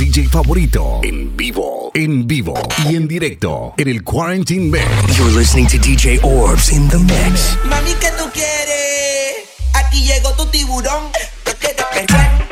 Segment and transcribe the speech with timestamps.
[0.00, 2.54] DJ favorito en vivo, en vivo
[2.88, 5.18] y en directo en el Quarantine Mix.
[5.18, 7.54] You're listening to DJ Orbs in the mix.
[7.64, 9.44] Mami, ¿qué tú quieres?
[9.74, 11.12] Aquí llegó tu tiburón.
[11.44, 12.49] Yo quiero perder,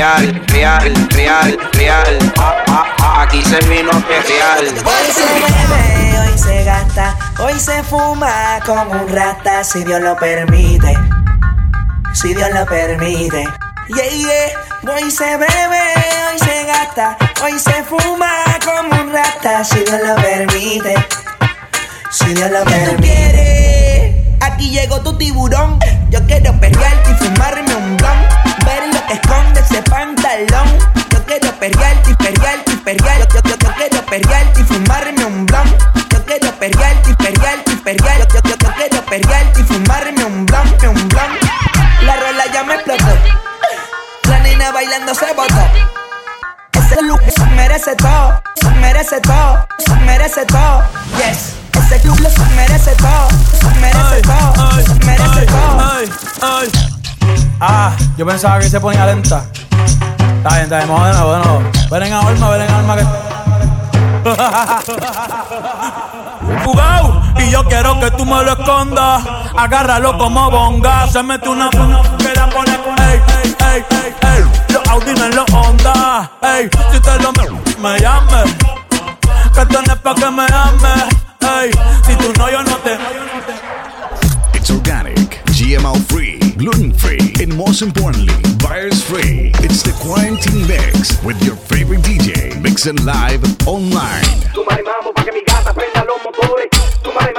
[0.00, 2.18] real, real, real, real.
[2.38, 4.64] Ah, ah, ah, Aquí se vino a real.
[4.64, 10.16] Hoy se bebe, hoy se gasta, hoy se fuma como un rata, si Dios lo
[10.16, 10.96] permite.
[12.14, 13.44] Si Dios lo permite.
[13.88, 14.94] Yeah, yeah.
[14.94, 15.84] Hoy se bebe,
[16.30, 18.30] hoy se gasta, hoy se fuma
[18.64, 20.94] como un rata, si Dios lo permite.
[22.10, 24.36] Si Dios lo permite.
[24.40, 25.78] Aquí llegó tu tiburón.
[26.08, 28.18] Yo quiero perrearte y fumarme un blon.
[28.64, 30.78] Ver lo que esconde ese pantalón.
[31.10, 33.34] Yo quiero perrearte y perrearte y perrearte.
[33.34, 35.76] Yo, yo, yo, quiero perrearte y fumarme un blon.
[36.10, 38.34] Yo quiero perrearte y perrearte y perrearte.
[38.34, 41.38] Yo, yo, yo, quiero perrearte y fumarme un blon, un blon.
[42.02, 43.06] La rola ya me explotó.
[44.24, 46.00] La nena bailando se botó.
[46.72, 50.82] Ese look se merece todo, se merece todo, se merece todo.
[51.18, 53.28] Yes, ese look se merece todo,
[53.60, 56.99] se merece todo, se merece todo.
[57.60, 59.44] Ah, yo pensaba que se ponía lenta.
[60.36, 61.88] Está bien, está bien, vamos de nuevo, de.
[61.90, 63.04] Ven en alma, ven en alma que.
[66.64, 69.22] Fugao, y yo quiero que tú me lo escondas.
[69.56, 71.06] Agárralo como bonga.
[71.08, 71.78] Se mete una que
[72.34, 72.72] la pone.
[72.72, 74.44] Ey, ey, ey, ey, ey.
[74.72, 76.30] Los Audi en los Honda.
[76.42, 77.44] Ey, si te lo me,
[77.78, 78.54] me llames.
[79.54, 81.04] Que tenés pa' que me ames.
[81.40, 81.70] Ey,
[82.06, 82.98] si tú no, yo no te.
[84.54, 89.50] It's organic, GMO free, gluten free, and most importantly, virus free.
[89.64, 94.28] It's the Quarantine Mix with your favorite DJ, mixing live online.
[95.24, 96.68] Que mi gata prenda los motores.
[97.02, 97.32] Túmale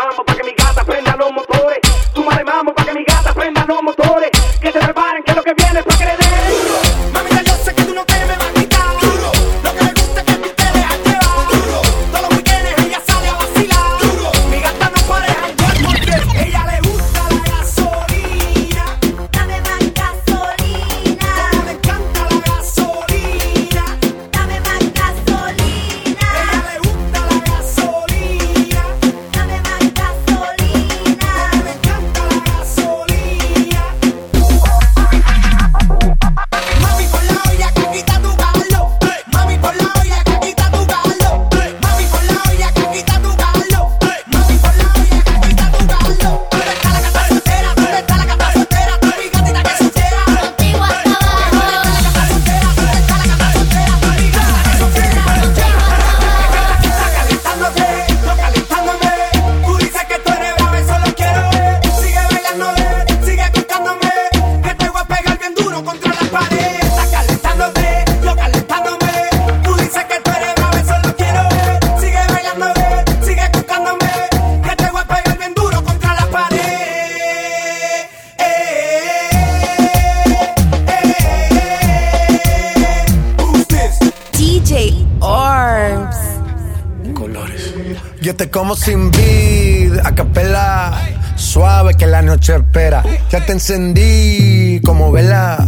[88.84, 91.00] sin vid, a capela,
[91.36, 93.04] suave que la noche espera.
[93.30, 95.68] Ya te encendí como vela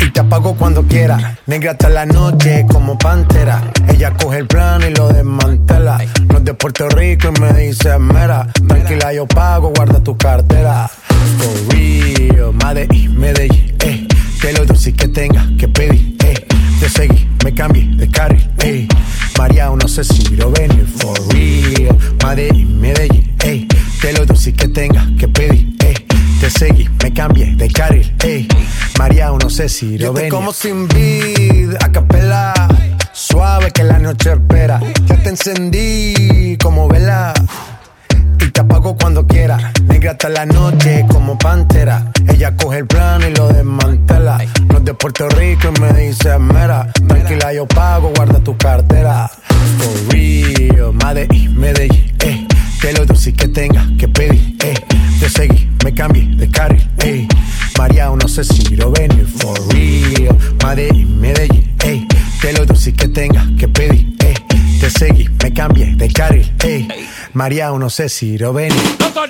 [0.00, 1.38] y te apago cuando quiera.
[1.46, 3.70] Negra hasta la noche como pantera.
[3.88, 5.98] Ella coge el plano y lo desmantela.
[6.28, 8.48] No es de Puerto Rico y me dice mera.
[8.66, 10.90] Tranquila, yo pago, guarda tu cartera.
[11.38, 14.08] For real, Medellín, Medellín, eh.
[14.40, 16.46] Que lo dulce que tenga que pedir, eh.
[16.80, 18.88] Te seguí, me cambié de carril, eh.
[19.36, 20.52] María, no sé si lo.
[22.28, 23.66] Medellín, Medellín, eh.
[24.02, 25.94] Que lo dulce que tenga que pedir, eh.
[26.38, 28.46] Te seguí, me cambié de carril, eh.
[28.98, 30.30] María, no sé si lo venir.
[30.30, 32.52] como sin vid, a capela.
[33.12, 34.78] Suave que la noche espera.
[35.06, 37.32] Ya te encendí como vela
[38.38, 39.72] y te apago cuando quiera.
[39.84, 42.12] Negra hasta la noche como pantera.
[42.28, 44.38] Ella coge el plano y lo desmantela.
[44.68, 46.90] No es de Puerto Rico y me dice mera.
[46.92, 49.30] Tranquila, yo pago, guarda tu cartera.
[49.78, 52.46] For real, Madrid, Medellín, eh.
[52.80, 54.74] Que lo dulce que tenga que pedir, eh.
[55.20, 57.26] Te seguí, me cambié de carril, eh.
[57.76, 59.26] María, no sé si lo venir.
[59.26, 62.06] For real, Madrid, Medellín, eh.
[62.40, 64.34] Que lo dulce que tenga que pedir, eh.
[64.80, 66.88] Te seguí, me cambié de carril, eh.
[67.32, 68.74] María, no sé si lo venir.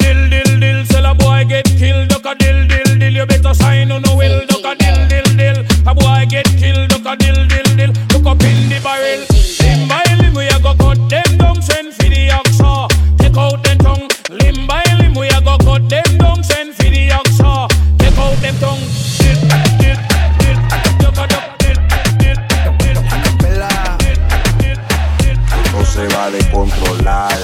[0.01, 2.09] Dil, dil, dil, sell a boy get killed.
[2.09, 4.47] Duck a dil, dil, dil, you better sign on the will.
[4.47, 5.28] Duck a dil, dil.
[5.89, 7.93] A boy get killed, look a dill, dill, dill.
[8.13, 9.25] Look up in the barrel.
[9.65, 12.89] Limb by limb, we a go cut them down, send for the oxa.
[13.17, 14.09] Take out them tongue.
[14.29, 17.69] Limb by limb, we a go cut them down, send for the oxa.
[17.97, 18.85] Take out them tongue.
[19.17, 19.41] Dill,
[19.81, 19.97] dill,
[20.41, 20.59] dill,
[21.01, 21.45] duck a duck.
[25.73, 27.39] No se va de controlar.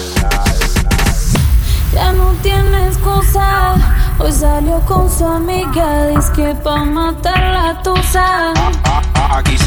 [1.95, 3.94] Ya no tiene excusa.
[4.25, 8.55] Hoy salió con su amiga, dice que pa' matar la tusa.
[8.57, 9.59] Ah, ah, ah, aquí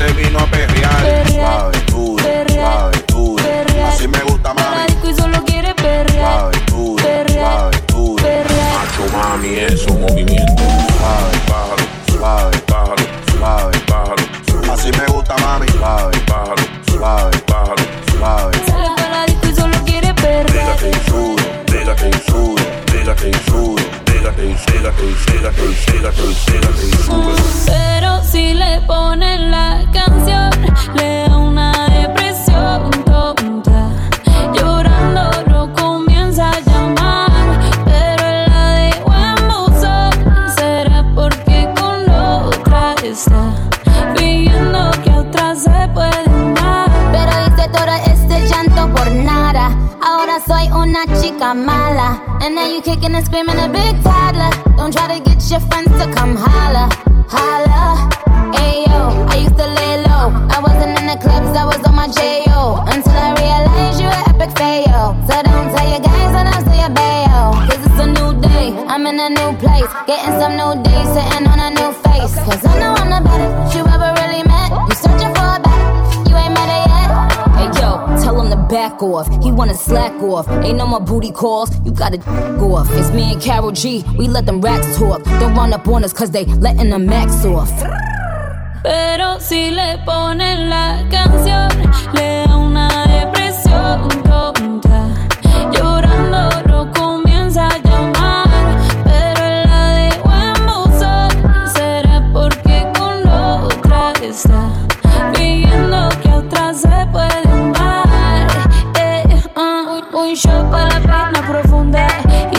[79.43, 80.47] He wanna slack off.
[80.63, 81.69] Ain't no more booty calls.
[81.85, 82.17] You gotta
[82.59, 82.87] go off.
[82.91, 84.03] It's me and Carol G.
[84.17, 85.23] We let them rats talk.
[85.23, 87.71] Don't run up on us cause they letting the max off.
[88.83, 91.69] Pero si le ponen la canción,
[92.13, 94.27] le da una depresión.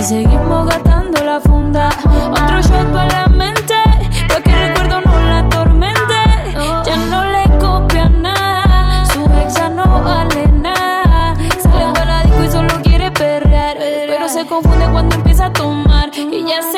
[0.08, 1.90] seguimos gastando la funda.
[2.32, 3.75] Otro shot para la mente,
[4.28, 6.19] pa' que el recuerdo no la atormente.
[6.87, 11.34] Ya no le copia nada, su exa no vale nada.
[11.62, 16.08] Sale para la disco y solo quiere perrear, pero se confunde cuando empieza a tomar
[16.16, 16.77] y ya se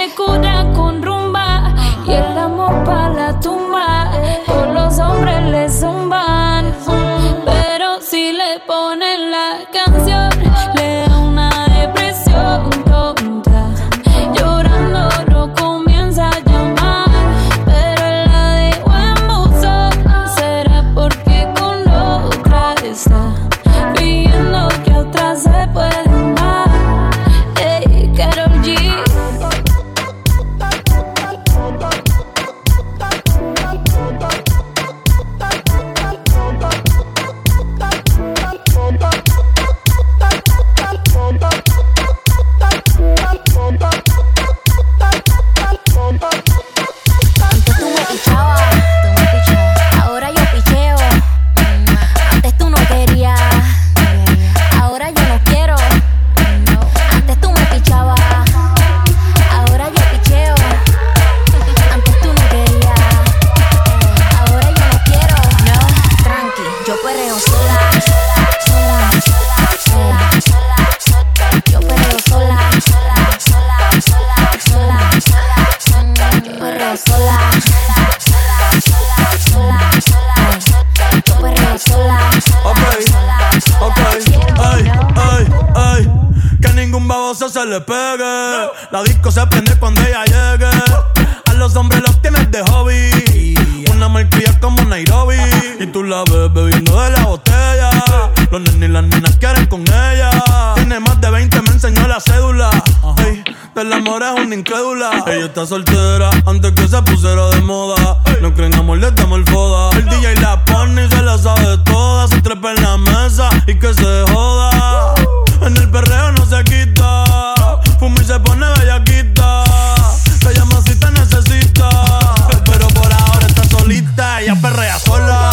[124.41, 125.51] ella perrea sola.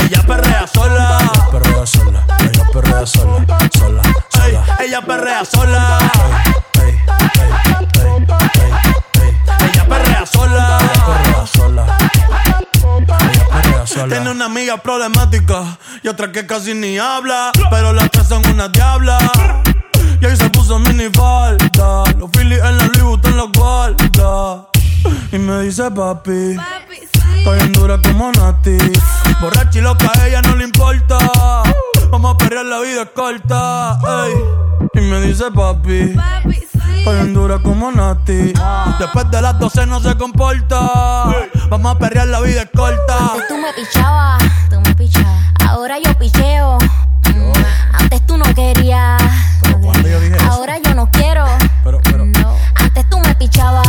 [0.00, 1.18] Ella perrea sola.
[1.52, 4.02] Perrea sola, ella perrea sola, sola,
[4.80, 5.98] ella perrea sola.
[9.60, 10.78] Ella perrea sola.
[11.06, 11.98] Perrea sola.
[14.08, 18.68] Tiene una amiga problemática y otra que casi ni habla, pero las tres son una
[18.68, 19.18] diabla.
[20.20, 24.77] Y ahí se puso mini falda, los Phillies en la Louis en la guarda.
[25.32, 26.56] Y me dice papi.
[27.38, 28.76] Estoy en dura como Nati.
[29.40, 31.18] Borracha y loca, a ella no le importa.
[32.10, 33.98] Vamos a perrear, la vida es corta.
[34.26, 34.34] ey.
[34.94, 36.16] Y me dice papi.
[36.98, 38.52] Estoy en dura como Nati.
[38.98, 40.80] Después de las 12 no se comporta.
[41.70, 43.32] Vamos a perrear, la vida es corta.
[43.32, 45.44] Antes tú me pichabas, tú me pichabas.
[45.68, 46.78] Ahora yo picheo.
[47.34, 47.52] Mm,
[47.92, 49.22] Antes tú no querías.
[49.82, 50.50] ¿Cuándo yo dije eso?
[50.50, 51.44] Ahora yo no quiero.
[51.84, 52.56] Pero, pero, No.
[52.74, 53.86] Antes tú me pichabas.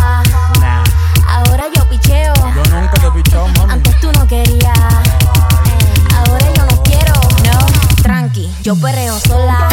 [8.70, 9.68] Yo perreo sola.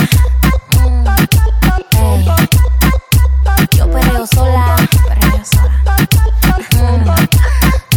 [0.80, 1.04] Mm.
[3.76, 4.76] Yo perreo sola.
[5.44, 5.96] Sola.
[6.72, 7.04] Mm,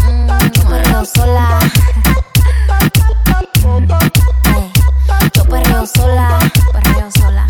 [0.05, 0.29] mm,
[0.69, 1.59] perreo sola.
[5.33, 6.39] Yo perreo sola.
[7.17, 7.47] Sola.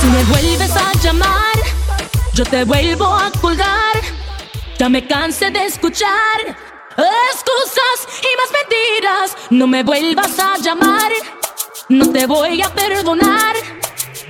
[0.00, 1.58] Si me vuelves a llamar,
[2.34, 3.94] yo te vuelvo a colgar.
[4.76, 6.56] Ya me cansé de escuchar
[7.04, 9.36] excusas y más mentiras.
[9.50, 11.12] No me vuelvas a llamar,
[11.88, 13.56] no te voy a perdonar.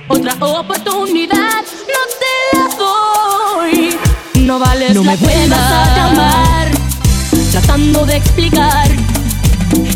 [0.07, 3.97] Otra oportunidad no te la doy.
[4.35, 6.71] No vales No la me pena vuelvas a llamar,
[7.51, 8.87] tratando de explicar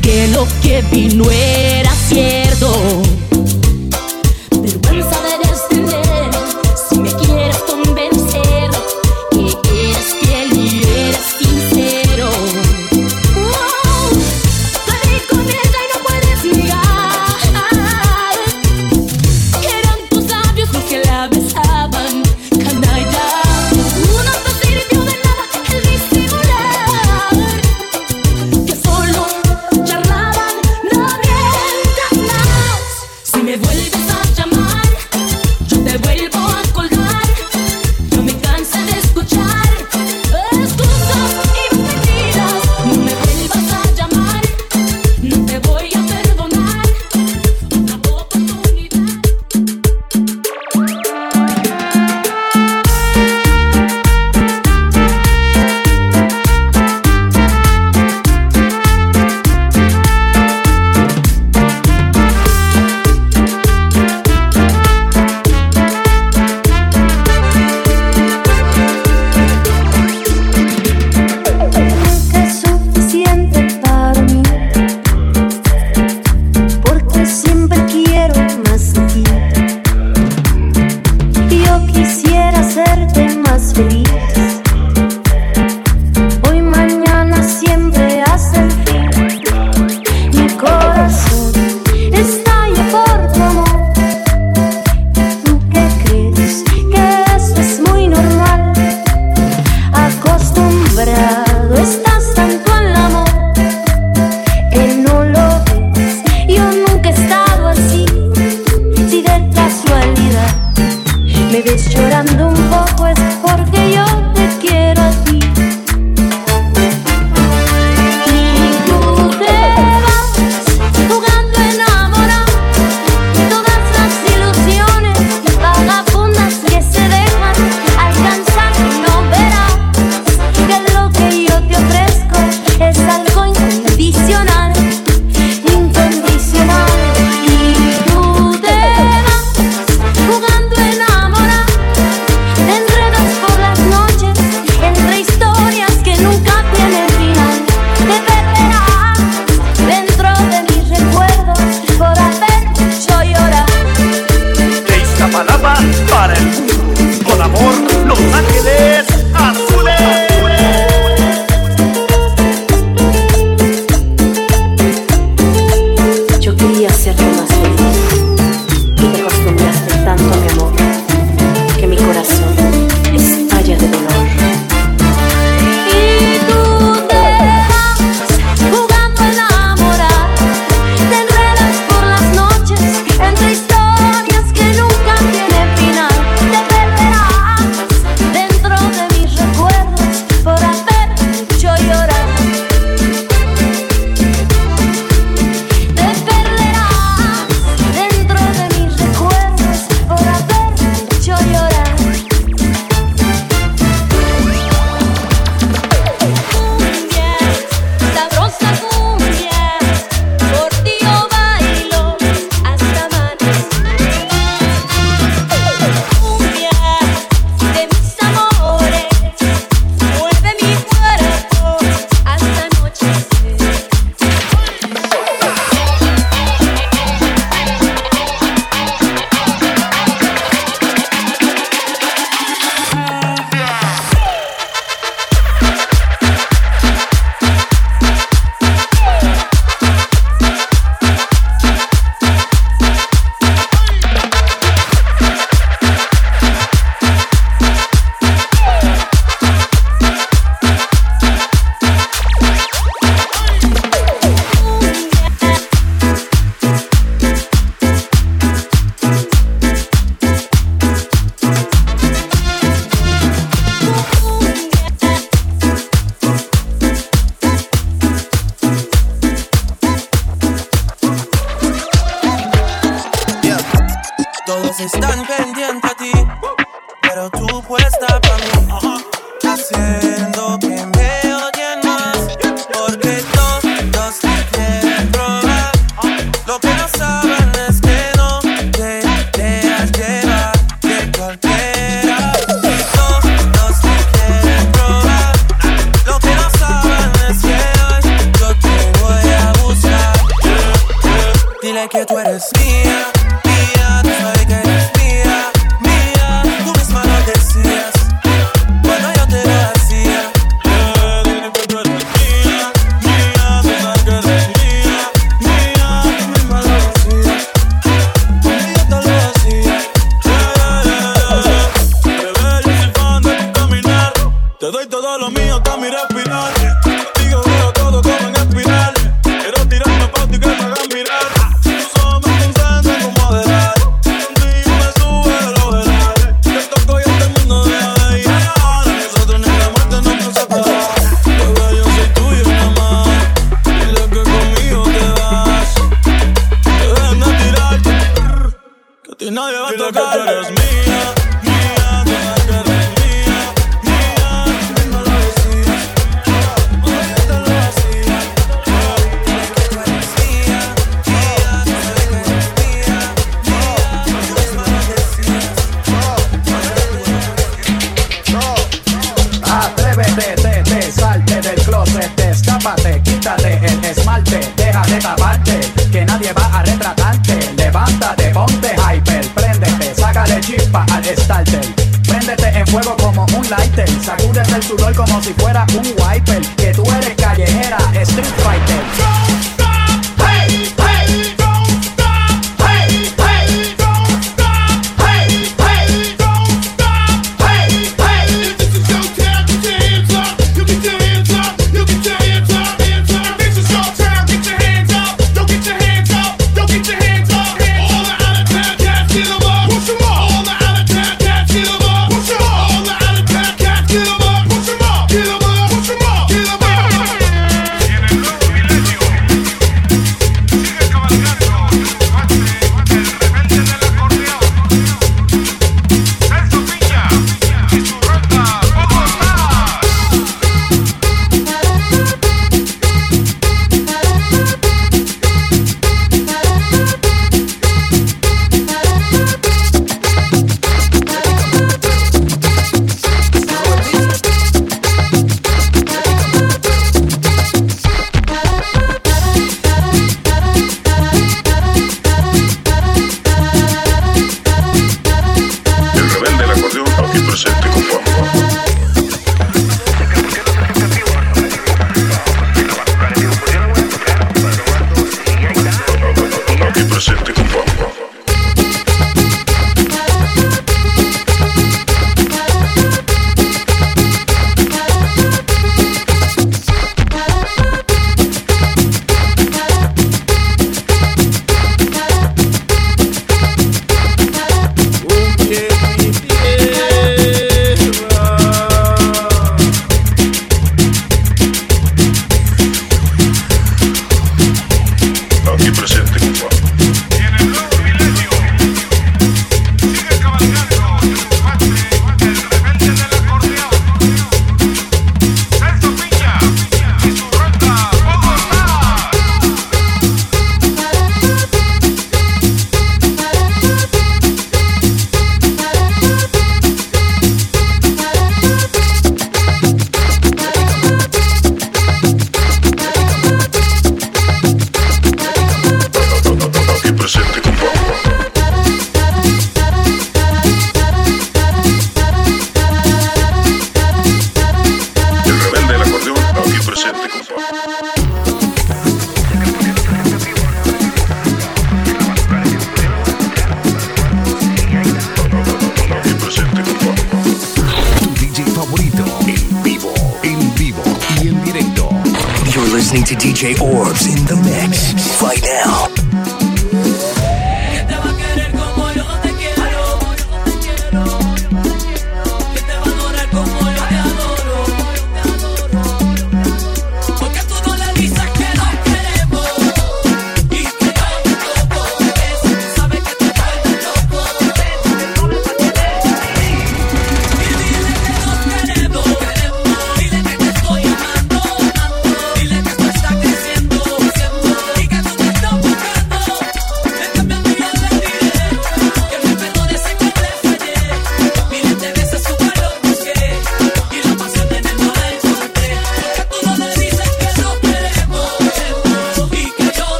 [0.00, 3.17] que lo que vi no era cierto.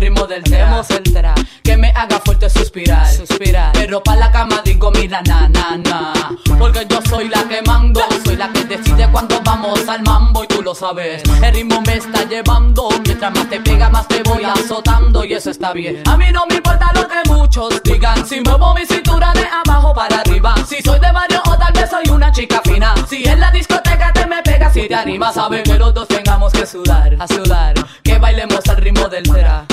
[0.00, 1.34] El ritmo del demo central.
[1.62, 3.06] Que me haga fuerte suspirar.
[3.06, 3.72] Suspirar.
[3.74, 6.12] Pero pa' la cama digo, mira, na, na, na.
[6.58, 8.00] Porque yo soy la que mando.
[8.24, 10.42] Soy la que decide cuando vamos al mambo.
[10.42, 11.22] Y tú lo sabes.
[11.42, 12.88] El ritmo me está llevando.
[13.04, 15.22] Mientras más te pega, más te voy azotando.
[15.22, 16.02] Y eso está bien.
[16.06, 18.26] A mí no me importa lo que muchos digan.
[18.26, 20.54] Si muevo mi cintura de abajo para arriba.
[20.66, 22.94] Si soy de barrio o tal vez soy una chica fina.
[23.06, 25.34] Si en la discoteca te me pegas y te animas.
[25.34, 27.16] Sabe que los dos tengamos que sudar.
[27.18, 27.74] A sudar.
[28.02, 29.66] Que bailemos al ritmo del tera.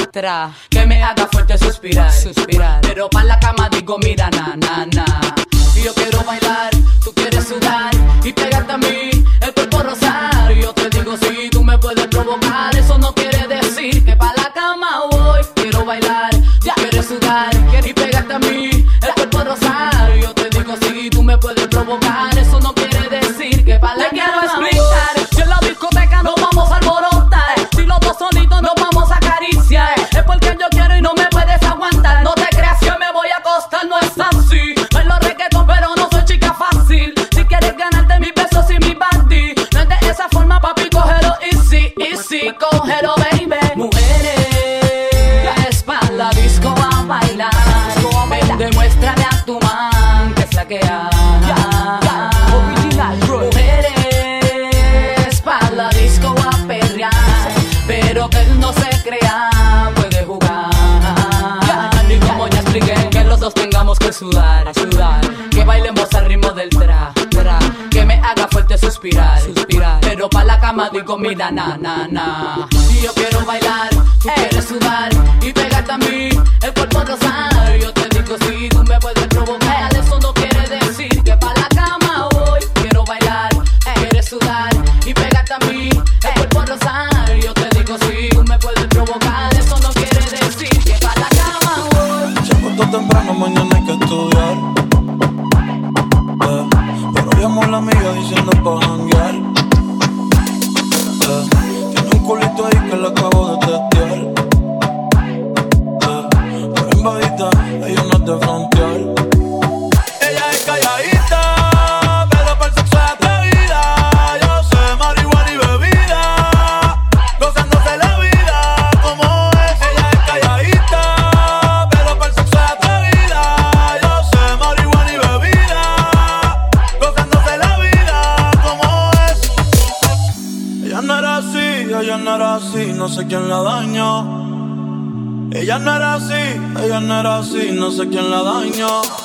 [0.69, 2.11] Que me haga fuerte suspirar.
[2.81, 5.05] Pero pa' la cama digo, mira, na, na, na.
[5.75, 6.71] Y yo quiero bailar,
[7.03, 7.91] tú quieres sudar
[8.23, 9.16] y pegarte a mí.
[64.17, 65.21] sudar, sudar.
[65.49, 67.13] Que bailemos al ritmo del tra.
[67.91, 69.39] Que me haga fuerte suspirar.
[70.01, 72.67] Pero pa' la cama digo, mira, na, na, na.
[72.87, 73.89] Si yo quiero bailar,
[74.21, 75.16] tú quieres sudar.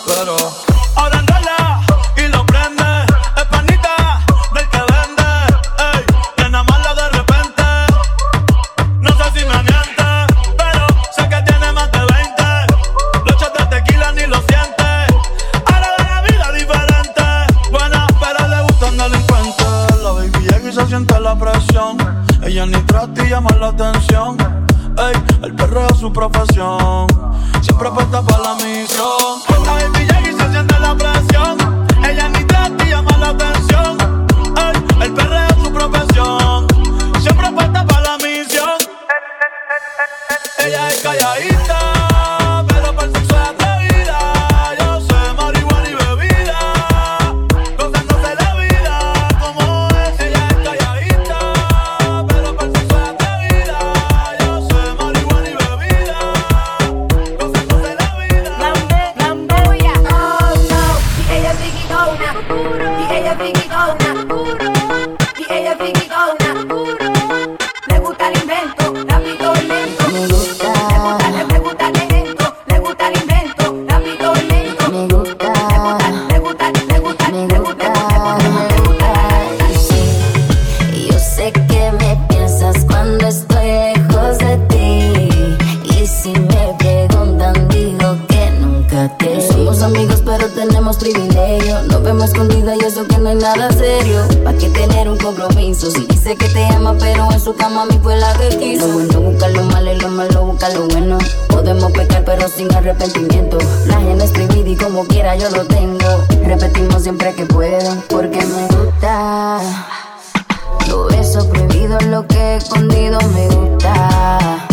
[0.07, 0.37] pero
[0.97, 1.81] ahora andala
[2.17, 2.83] y lo prende.
[3.37, 4.21] Es panita
[4.55, 5.31] del que vende,
[5.79, 6.05] ey,
[6.37, 7.63] tiene mala de repente.
[9.01, 10.05] No sé si me miente,
[10.57, 10.87] pero
[11.17, 12.43] sé que tiene más de 20.
[13.27, 14.91] Los shots de tequila ni lo siente.
[15.67, 17.23] Ahora de la vida diferente.
[17.71, 20.03] Buena, pero le gusta gustan delincuentes.
[20.03, 21.97] La baby llega y se siente la presión.
[22.43, 24.37] Ella ni trata y llama la atención.
[24.99, 27.12] Ey, el perro es su profesión
[91.57, 91.83] ello.
[91.85, 94.21] Nos vemos escondida y eso que no hay nada serio.
[94.45, 95.91] ¿Para qué tener un compromiso?
[95.91, 98.87] Si dice que te ama, pero en su cama mi fue la que quiso.
[98.87, 101.19] Lo bueno busca lo malo y lo malo busca lo bueno.
[101.49, 103.59] Podemos pecar, pero sin arrepentimiento.
[103.87, 106.25] La gente escribida y como quiera yo lo tengo.
[106.45, 109.61] Repetimos siempre que puedo, porque me gusta.
[110.89, 114.69] Lo eso prohibido, lo que he escondido me gusta.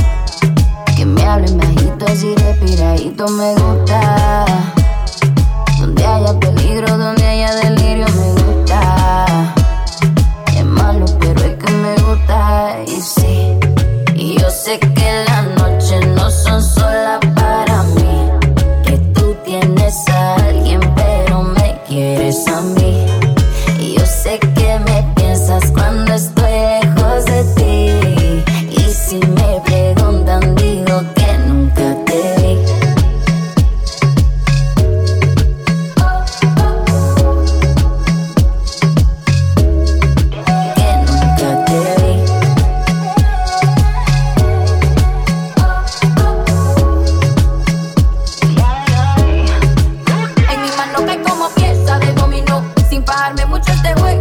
[0.96, 4.46] Que me hable hablen bajito, así respiradito me gusta
[6.00, 8.49] donde haya peligro, donde haya delirio, me gusta.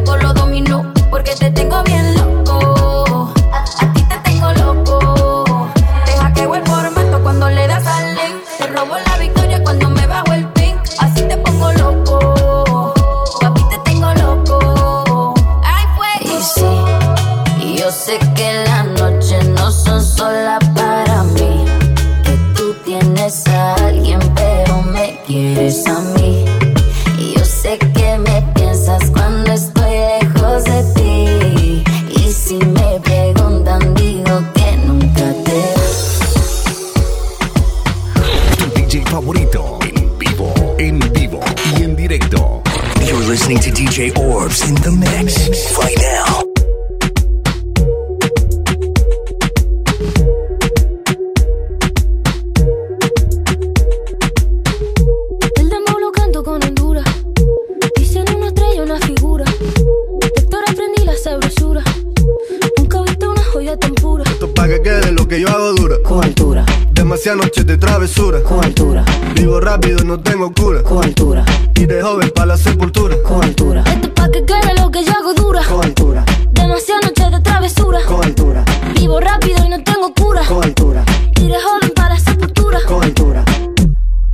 [0.05, 0.48] con los dos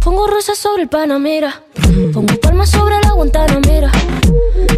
[0.04, 1.62] Pongo rosas sobre el Panamera.
[2.12, 3.90] Pongo palmas sobre la Guantanamera.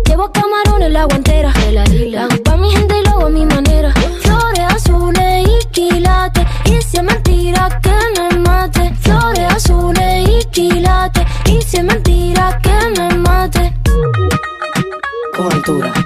[0.07, 1.53] Llevo camarones la guantera.
[1.73, 3.93] La hago pa' mi gente y lo hago a mi manera.
[4.21, 6.47] Flores azules y quilates.
[6.67, 8.95] Y si es mentira que me mate.
[9.01, 11.25] Flores azules y quilates.
[11.47, 13.77] Y si es mentira que me mate.
[15.37, 16.06] Coventura.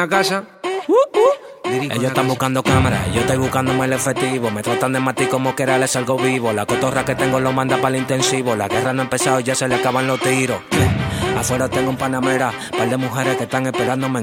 [0.00, 0.44] Lírico en la casa.
[1.64, 4.50] Ellos están buscando cámaras, yo estoy buscándome el efectivo.
[4.50, 6.52] Me tratan de matar como que era les salgo vivo.
[6.52, 8.56] La cotorra que tengo lo manda para el intensivo.
[8.56, 10.60] La guerra no ha empezado ya se le acaban los tiros.
[11.36, 14.22] Afuera tengo un panamera, par de mujeres que están esperándome.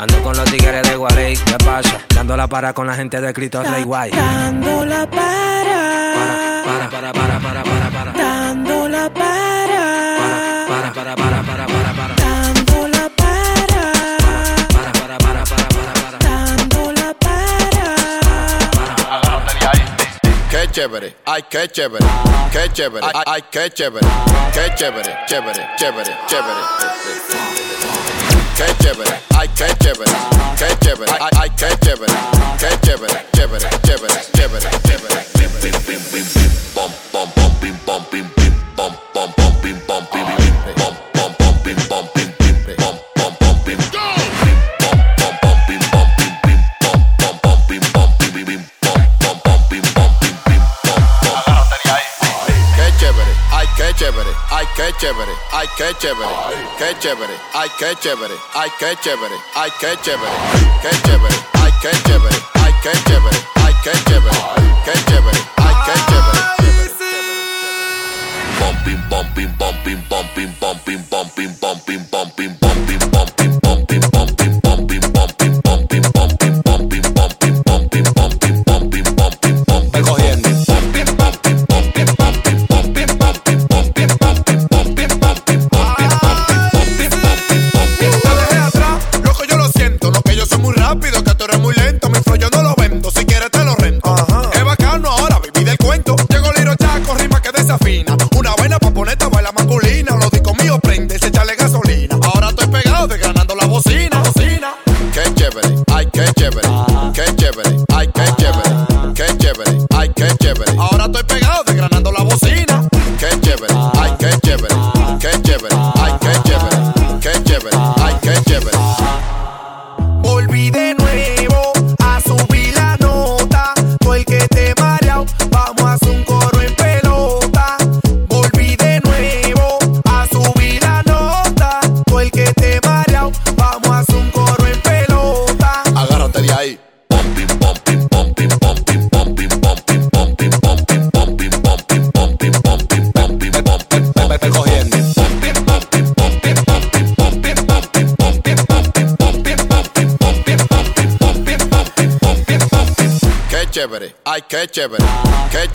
[0.00, 2.00] Ando con los tigres de Gualey, ¿qué pasa?
[2.14, 4.10] Dando la para con la gente de Cristo Rey Guay.
[4.12, 8.12] Dando la para, Para, para, para, para, para, para.
[8.12, 12.14] dando la para, Para, para, para, para, para, para.
[12.14, 13.92] dando la para,
[14.72, 16.18] Para, para, para, para, para, para.
[16.18, 17.14] dando la
[20.50, 22.06] Qué chévere, ay, qué chévere,
[22.50, 24.06] qué chévere, ay, ay, qué chévere,
[24.54, 26.99] qué chévere, chévere, chévere, chévere.
[28.60, 30.08] can't give it, I can't give it,
[30.60, 32.10] can't give it, I, I can't give it,
[32.60, 37.28] can't give it, give it, give it, give it, give it, give it, bum bum
[37.34, 39.59] bum bim bum bim bim bum bum bum.
[55.00, 56.28] Chévere, ay, qué chévere,
[56.78, 60.30] qué chévere, ay, qué chévere, ay, qué chévere, ay, qué chévere,
[60.82, 64.36] qué chévere, ay, qué chévere, ay, qué chévere, ay, qué chévere,
[64.84, 66.40] qué chévere, ay, qué chévere.
[68.60, 73.89] Bumping, bumping, bumping, bumping, bumping, bumping, bumping, bumping, bumping, bumping, bumping,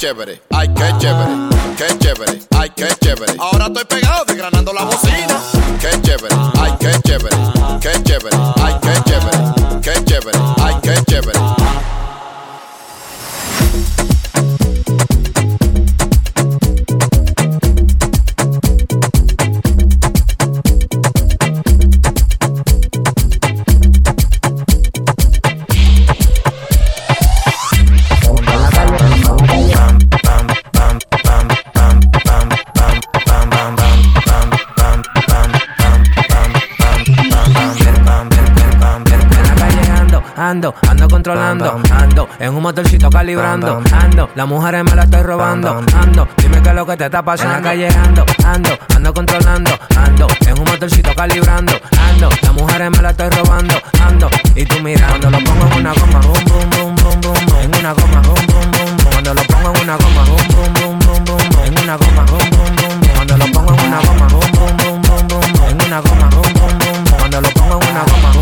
[0.06, 0.40] chévere,
[40.66, 45.22] Ando, ando, ando controlando, ando en un motorcito calibrando, ando, las mujeres me la estoy
[45.22, 47.58] robando, ando, dime qué es lo que te está pasando.
[47.58, 51.74] En la calle ando, ando, ando controlando, ando en un motorcito calibrando,
[52.10, 55.94] ando, las mujeres me la estoy robando, ando, y tú mirando, lo pongo en una
[55.94, 59.74] goma, boom, boom, boom, boom, boom, en una goma, boom, boom, boom, cuando lo pongo
[59.76, 63.38] en una goma, boom, boom, boom, boom, boom, en una goma, boom, boom, boom, cuando
[63.38, 66.80] lo pongo en una goma, boom, boom, boom, boom, boom, en una goma, boom, boom,
[66.80, 68.35] boom, boom, cuando lo pongo en una goma,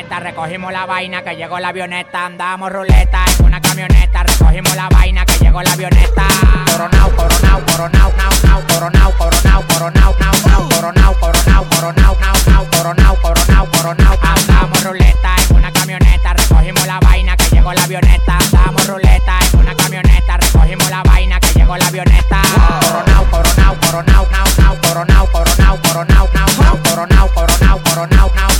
[0.00, 2.24] recogimos la vaina que llegó la avioneta.
[2.24, 6.24] Andamos ruleta en una camioneta, recogimos la vaina que llegó la avioneta.
[6.70, 12.66] Coronao, coronao, coronao, nao, nao, coronao, coronao, coronao, nao, nao, coronao, coronao, coronao, nao, nao,
[12.70, 14.18] coronao, coronao, coronao.
[14.22, 18.38] Andamos ruleta en una camioneta, recogimos la vaina que llegó la avioneta.
[18.38, 22.42] Andamos ruleta en una camioneta, recogimos la vaina que llegó la avioneta.
[22.80, 28.51] Coronao, coronao, coronao, nao, nao, coronao, coronao, coronao, nao, nao, coronao, coronao, coronao, nao,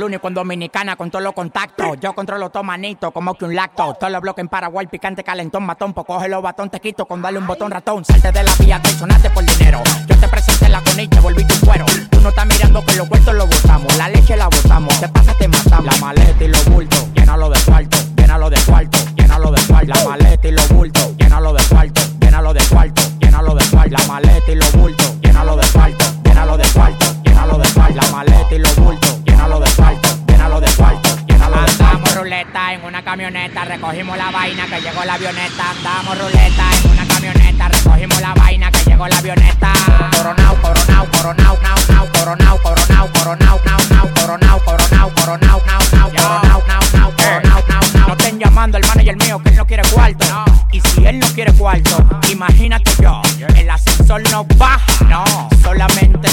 [0.00, 1.98] el único en Dominicana con todos los contactos.
[2.00, 3.94] Yo controlo todo manito como que un lacto.
[3.94, 5.92] Todos los bloques en Paraguay, picante, calentón, matón.
[5.92, 8.04] Pues coge los batón, te quito con darle un botón ratón.
[8.04, 9.82] Salte de la vía, te sonaste por dinero.
[10.08, 11.84] Yo te presenté la con y te volví tu cuero.
[12.10, 13.94] Tú no estás mirando que los cuartos lo botamos.
[13.98, 14.98] La leche la botamos.
[15.00, 15.84] Te pasa, te matamos.
[15.84, 19.86] La maleta y los bultos, llénalo de cuarto, llénalo de cuarto, llénalo de cuarto.
[19.86, 23.90] La maleta y los bultos, llénalo de cuarto, llénalo de cuarto, llénalo de cuarto.
[23.90, 27.94] La maleta y los bultos, llénalo de cuarto, llénalo de cuarto, llénalo de cuarto.
[27.94, 29.19] La maleta y los bultos,
[29.50, 31.84] llénalo de cuarto, llénalo de cuarto, llénalo de cuarto.
[31.84, 35.70] Andamos ruleta en una camioneta, recogimos la vaina que llegó la avioneta.
[35.70, 39.72] Andamos ruleta en una camioneta, recogimos la vaina que llegó la avioneta.
[40.16, 46.10] Coronao, coronao, coronao, nao, nao, coronao, coronao, coronao, nao, nao, coronao, coronao, coronao, nao, nao,
[46.10, 48.06] coronao, nao, nao, coronao, nao, nao.
[48.06, 50.26] No estén llamando al manager mío que él no quiere cuarto.
[50.70, 53.20] Y si él no quiere cuarto, imagínate yo,
[53.56, 55.24] el ascensor no baja, no,
[55.60, 56.29] solamente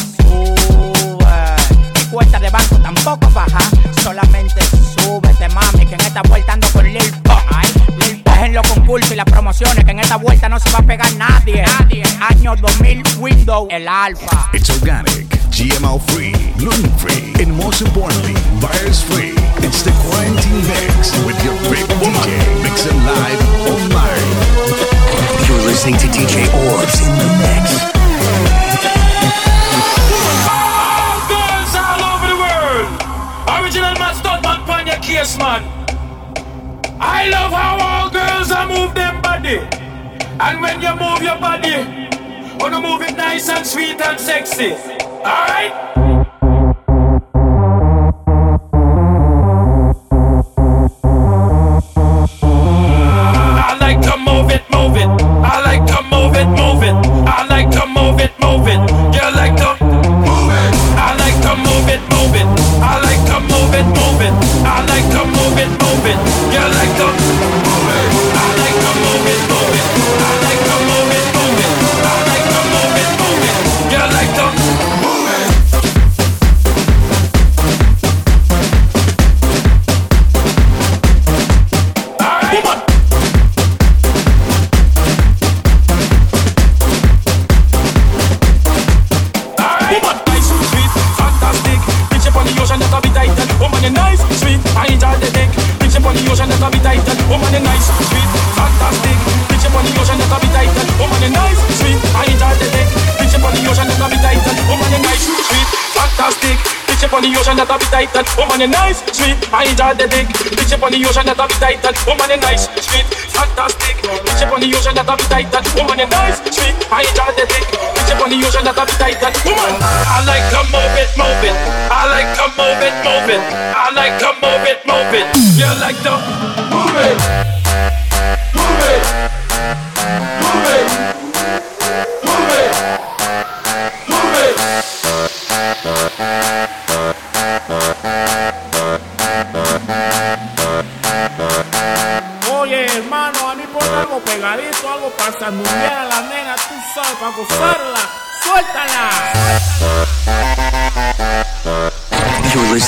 [10.17, 11.63] esta vuelta no se va a pegar nadie.
[12.19, 14.49] Año 2000, Windows, el Alfa.
[14.53, 19.35] It's organic, GMO free, gluten free, and most importantly, virus free.
[19.61, 24.33] It's the quarantine mix with your favorite DJ, mixing live online.
[25.47, 27.77] You're listening to DJ Orbs in the mix.
[31.29, 32.89] Girls all over the world.
[33.61, 35.61] Original man, man, pan your man.
[36.99, 39.76] I love how all girls are move them body.
[40.39, 41.77] And when you move your body,
[42.59, 44.73] wanna move it nice and sweet and sexy.
[45.25, 46.06] Alright?
[111.01, 111.49] the ocean that I'm
[111.85, 112.76] and Woman, is nice.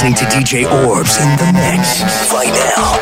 [0.10, 2.99] listening to DJ Orbs in the mix right now.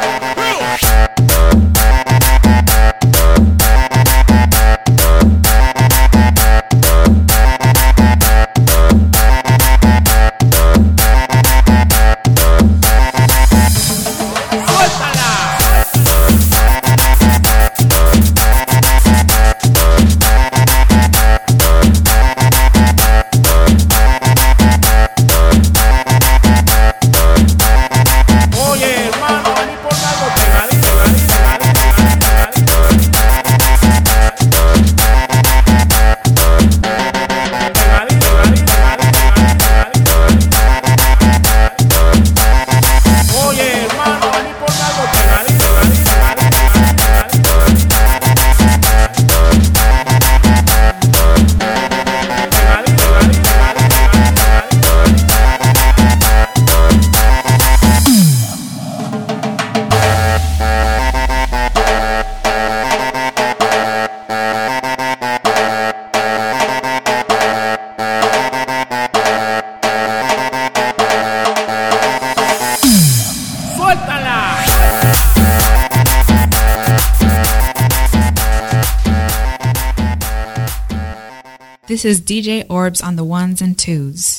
[81.97, 84.35] This is DJ Orbs on the ones and twos.